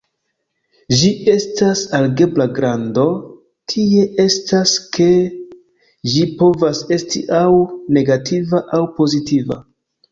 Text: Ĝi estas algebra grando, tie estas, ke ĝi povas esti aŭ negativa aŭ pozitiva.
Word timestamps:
Ĝi 1.01 1.09
estas 1.33 1.83
algebra 1.97 2.47
grando, 2.55 3.05
tie 3.75 4.07
estas, 4.25 4.75
ke 4.99 5.09
ĝi 6.15 6.25
povas 6.43 6.83
esti 6.99 7.27
aŭ 7.45 7.49
negativa 8.01 8.67
aŭ 8.81 8.87
pozitiva. 9.01 9.65